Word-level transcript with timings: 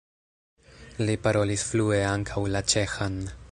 Li 1.09 1.17
parolis 1.27 1.67
flue 1.73 2.01
ankaŭ 2.15 2.45
la 2.57 2.65
ĉeĥan. 2.75 3.25